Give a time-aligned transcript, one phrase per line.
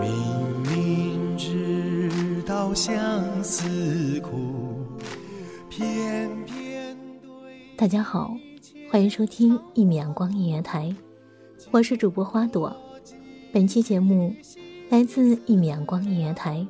[0.00, 4.84] 明明知道相思苦，
[5.70, 7.30] 偏偏对。
[7.76, 8.36] 大家好，
[8.90, 10.94] 欢迎收听一米阳光音乐台，
[11.70, 12.74] 我是主播花朵。
[13.52, 14.34] 本期节目
[14.90, 16.66] 来自一米阳光音乐台，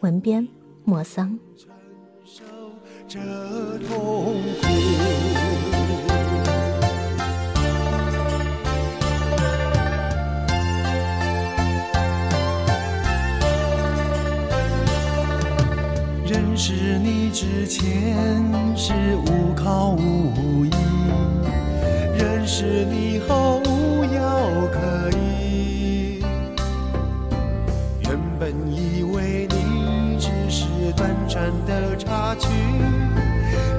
[0.00, 0.46] 文编
[0.84, 1.38] 莫桑。
[3.08, 3.18] 这
[3.88, 5.37] 痛苦。
[16.58, 17.86] 认识你之前
[18.76, 20.70] 是无靠无依，
[22.18, 26.20] 认识你后无药可医。
[28.00, 30.64] 原本以为你只是
[30.96, 32.48] 短暂的插曲，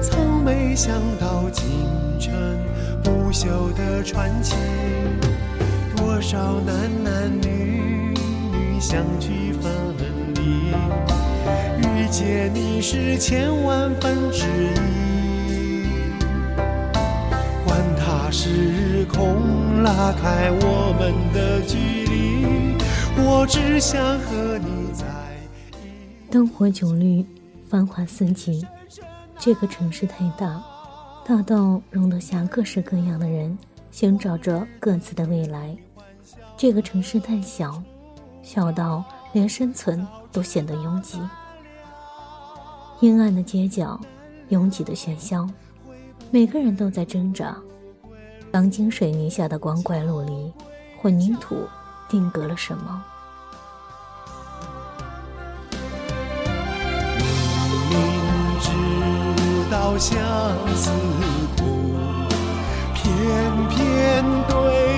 [0.00, 1.62] 从没想到竟
[2.18, 2.32] 成
[3.04, 4.56] 不朽的传奇。
[5.98, 8.14] 多少男男女
[8.50, 9.70] 女相聚分
[10.34, 11.29] 离。
[11.78, 14.46] 遇见你是千万分之
[15.46, 15.84] 一，
[17.64, 22.76] 管它时空拉开我们的距离，
[23.16, 26.30] 我只想和你在一。
[26.30, 27.24] 灯火酒绿，
[27.68, 28.64] 繁华似锦。
[29.38, 30.62] 这个城市太大，
[31.24, 33.56] 大到容得下各式各样的人，
[33.90, 35.74] 寻找着各自的未来；
[36.58, 37.82] 这个城市太小，
[38.42, 39.02] 小到
[39.32, 41.20] 连生存都显得拥挤。
[43.00, 43.98] 阴暗的街角，
[44.48, 45.48] 拥挤的喧嚣，
[46.30, 47.56] 每个人都在挣扎。
[48.52, 50.52] 钢筋水泥下的光怪陆离，
[51.00, 51.68] 混凝土
[52.08, 53.02] 定格了什么？
[57.88, 57.98] 明
[58.60, 60.18] 知道相
[60.74, 60.90] 思
[61.56, 61.62] 苦，
[62.94, 64.89] 偏偏对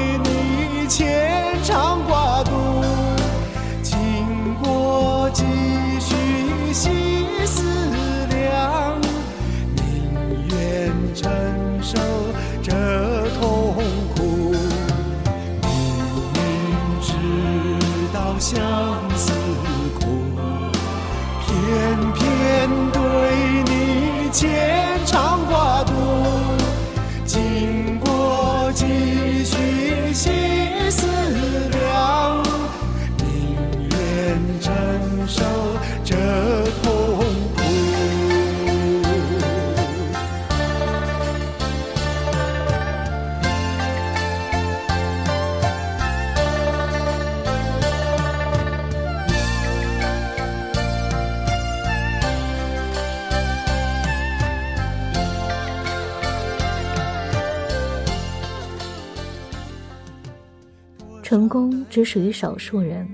[61.32, 63.08] 成功只属于少数人，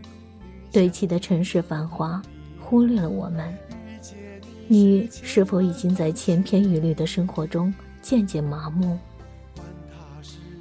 [0.73, 2.21] 堆砌的城市繁华
[2.61, 3.57] 忽略了我们。
[4.67, 7.73] 你是否已经在千篇一律的生活中
[8.03, 8.99] 渐渐麻木？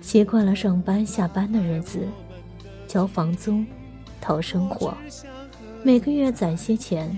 [0.03, 2.07] 习惯了上班下班的日子，
[2.87, 3.65] 交房租，
[4.21, 4.95] 讨生活，
[5.81, 7.17] 每个月攒些钱，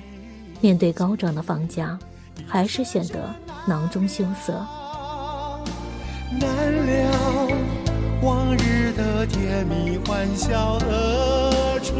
[0.62, 2.00] 面对高涨的房价，
[2.48, 3.36] 还是显得
[3.68, 4.66] 囊中羞涩。
[6.40, 7.52] 难了
[8.24, 8.69] 往日
[9.26, 11.94] 甜蜜欢笑何处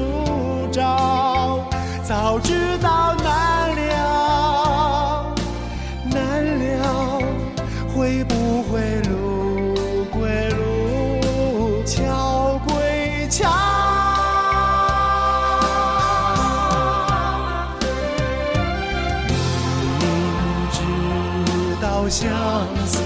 [0.72, 1.64] 找？
[2.04, 5.36] 早知道难了，
[6.06, 7.22] 难了
[7.96, 9.76] 会不会路
[10.06, 13.48] 归路，桥归桥？
[20.00, 20.04] 明
[20.72, 20.78] 知
[21.80, 22.28] 道相
[22.88, 22.98] 思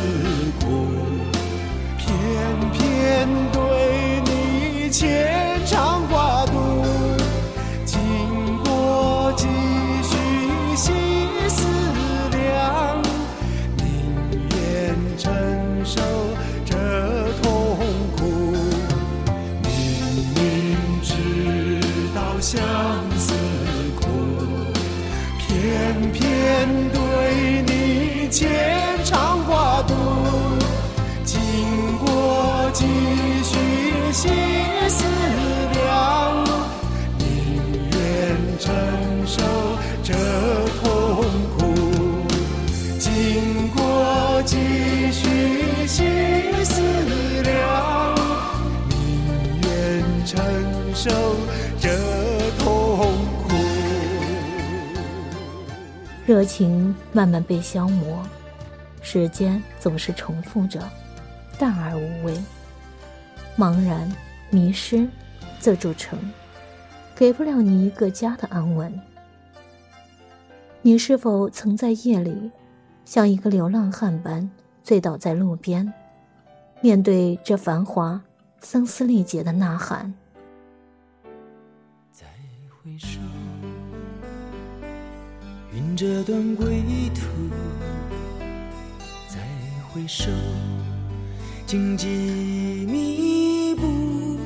[56.26, 58.24] 热情慢慢被消磨，
[59.02, 60.80] 时间总是重复着，
[61.60, 62.34] 淡而无味。
[63.58, 64.10] 茫然、
[64.50, 65.06] 迷失，
[65.60, 66.18] 这座城，
[67.14, 68.98] 给不了你一个家的安稳。
[70.82, 72.50] 你是否曾在夜里，
[73.04, 74.50] 像一个流浪汉般
[74.82, 75.94] 醉倒在路边，
[76.80, 78.22] 面对这繁华，
[78.62, 80.14] 声嘶力竭的呐喊？
[82.14, 82.26] 再
[82.82, 83.20] 回首，
[85.96, 86.82] 这段归
[87.14, 87.22] 途。
[89.28, 89.40] 再
[89.90, 90.30] 回首，
[91.68, 92.08] 荆棘
[92.90, 94.38] 密布，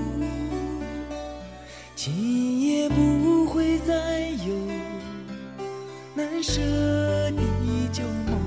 [1.96, 4.56] 今夜不会再有
[6.16, 7.42] 难舍的
[7.94, 8.38] 旧梦。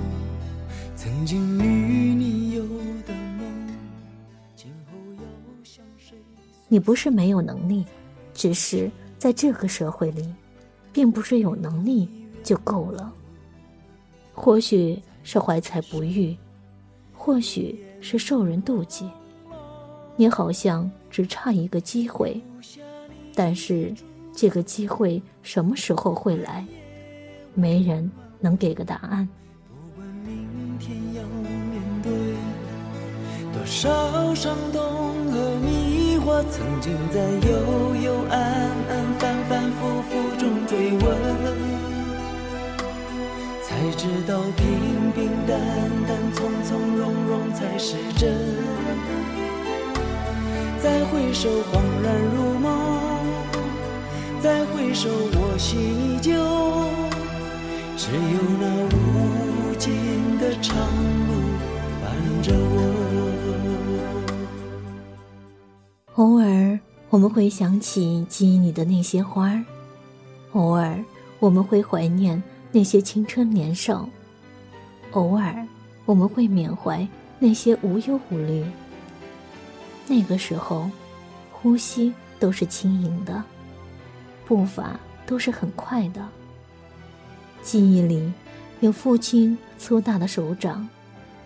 [0.94, 2.62] 曾经与你有
[3.06, 3.46] 的梦，
[4.54, 5.24] 今后要
[5.64, 6.16] 向谁？
[6.68, 7.86] 你不是没有能力，
[8.34, 10.22] 只是在这个社会里，
[10.92, 12.08] 并不是有能力
[12.42, 13.12] 就够了。
[14.34, 16.36] 或许是怀才不遇，
[17.12, 19.08] 或许是受人妒忌，
[20.16, 22.40] 你好像只差一个机会，
[23.34, 23.92] 但是
[24.34, 26.64] 这个机会什么时候会来，
[27.54, 28.10] 没人
[28.40, 29.28] 能给个答案。
[29.68, 32.10] 不管明天要面对
[33.52, 34.82] 多少伤痛
[35.30, 38.40] 和迷惑，曾经在幽幽暗
[38.88, 41.04] 暗、反反复复中追问，
[43.80, 45.58] 才知道平平淡
[46.06, 48.30] 淡、从从容容才是真。
[50.82, 52.68] 再回首，恍然如梦；
[54.42, 56.34] 再回首，我心依旧。
[57.96, 59.94] 只有那无尽
[60.38, 60.76] 的长
[61.26, 61.32] 路
[62.02, 62.12] 伴
[62.42, 62.76] 着我。
[66.16, 66.78] 偶尔
[67.08, 69.64] 我们会想起记忆里的那些花儿，
[70.52, 71.02] 偶尔
[71.38, 74.08] 我们会怀念那些青春年少，
[75.12, 75.66] 偶尔
[76.04, 77.06] 我们会缅怀
[77.38, 78.64] 那些无忧无虑。
[80.06, 80.90] 那个时候，
[81.52, 83.42] 呼吸都是轻盈的，
[84.46, 86.26] 步伐都是很快的。
[87.62, 88.32] 记忆里
[88.80, 90.88] 有父亲粗大的手掌，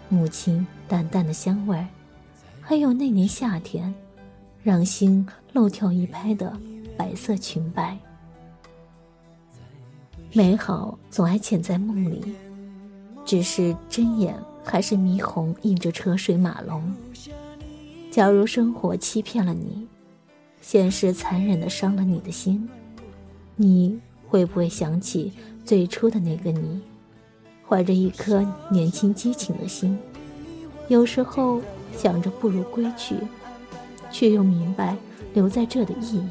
[0.08, 1.84] 母亲淡淡的香味，
[2.60, 3.92] 还有那年夏天，
[4.62, 6.56] 让心漏跳一拍的
[6.96, 7.98] 白色裙摆。
[10.36, 12.20] 美好总爱潜在梦里，
[13.24, 16.92] 只是睁眼还是霓虹映着车水马龙。
[18.10, 19.86] 假如生活欺骗了你，
[20.60, 22.68] 现实残忍的伤了你的心，
[23.54, 25.32] 你会不会想起
[25.64, 26.80] 最初的那个你，
[27.68, 29.96] 怀着一颗年轻激情的心？
[30.88, 31.62] 有时候
[31.96, 33.14] 想着不如归去，
[34.10, 34.96] 却又明白
[35.32, 36.28] 留在这的意义。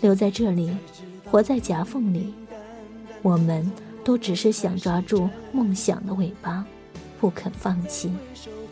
[0.00, 0.68] 留在这里，
[1.24, 2.34] 活在夹缝里，
[3.22, 3.70] 我们
[4.04, 6.64] 都只是想抓住梦想的尾巴，
[7.20, 8.12] 不肯放弃。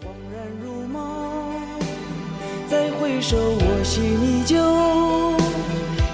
[0.02, 1.00] 恍然如梦，
[2.68, 4.56] 再回首，我心依旧。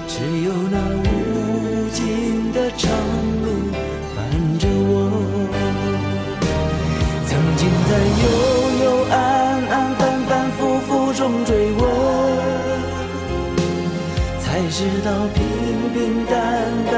[0.07, 2.90] 只有那无尽的长
[3.43, 3.47] 路
[4.14, 4.16] 伴
[4.59, 4.93] 着我。
[7.26, 7.90] 曾经在
[8.23, 8.25] 幽
[8.85, 9.16] 幽暗
[9.69, 11.81] 暗、反反复复中追问，
[14.40, 15.40] 才知道平
[15.95, 16.35] 平淡
[16.90, 16.95] 淡、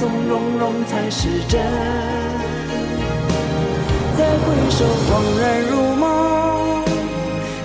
[0.00, 1.60] 从容容才是真。
[4.16, 6.82] 再回首，恍然如梦；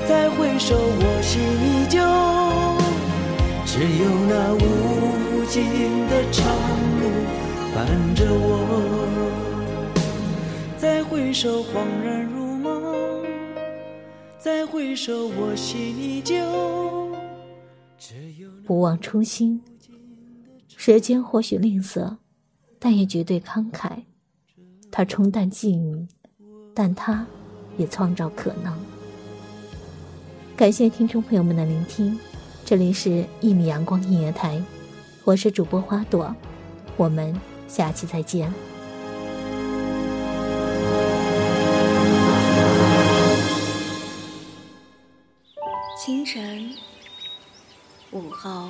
[0.06, 1.98] 再回首，我心依旧。
[3.66, 5.64] 只有那无尽
[6.10, 6.46] 的长
[7.00, 7.04] 路
[7.74, 8.44] 伴着我。
[10.78, 13.24] 再回首，恍然如梦；
[14.38, 16.36] 再回首，我心依旧。
[17.98, 19.62] 只有不忘初心。
[20.78, 22.18] 时间或许吝啬，
[22.86, 23.90] 但也绝对慷慨。
[24.92, 26.08] 它冲淡记忆，
[26.72, 27.26] 但它
[27.78, 28.78] 也创造可能。
[30.56, 32.16] 感谢听众朋友们的聆听，
[32.64, 34.62] 这里是一米阳光音乐台，
[35.24, 36.32] 我是主播花朵，
[36.96, 37.36] 我们
[37.68, 38.54] 下期再见。
[45.98, 46.70] 清晨、
[48.12, 48.70] 午后，